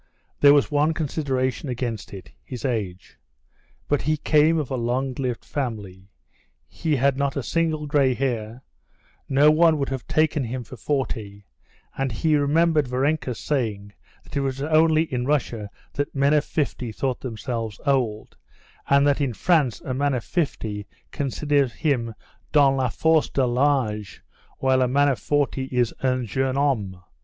[0.39, 3.19] There was one consideration against it—his age.
[3.87, 6.09] But he came of a long lived family,
[6.67, 8.63] he had not a single gray hair,
[9.29, 11.45] no one would have taken him for forty,
[11.95, 13.93] and he remembered Varenka's saying
[14.23, 18.35] that it was only in Russia that men of fifty thought themselves old,
[18.89, 22.15] and that in France a man of fifty considers himself
[22.51, 24.21] dans la force de l'âge,
[24.57, 26.99] while a man of forty is un jeune homme.